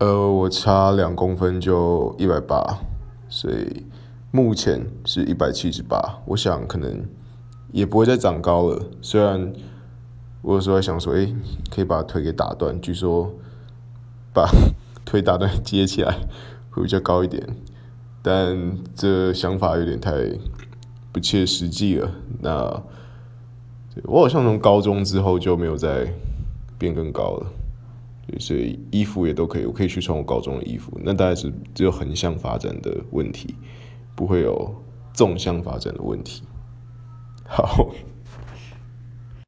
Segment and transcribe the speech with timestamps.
[0.00, 2.78] 呃，我差两公分就一百八，
[3.28, 3.84] 所以
[4.30, 6.22] 目前是一百七十八。
[6.24, 7.04] 我想可能
[7.70, 8.82] 也不会再长高了。
[9.02, 9.52] 虽然
[10.40, 11.34] 我有时候还想说，诶，
[11.70, 13.30] 可以把腿给打断，据说
[14.32, 14.48] 把
[15.04, 16.16] 腿打断接起来
[16.70, 17.46] 会比较高一点，
[18.22, 20.12] 但这想法有点太
[21.12, 22.10] 不切实际了。
[22.40, 22.82] 那
[24.04, 26.10] 我好像从高中之后就没有再
[26.78, 27.46] 变更高了。
[28.38, 30.98] 所以衣服也都可以，我可以去穿我高中的衣服。
[31.02, 33.54] 那大概是只有横向发展的问题，
[34.14, 34.74] 不会有
[35.12, 36.42] 纵向发展的问题。
[37.44, 37.90] 好。